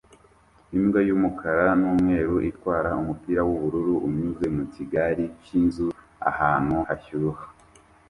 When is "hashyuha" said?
6.87-7.43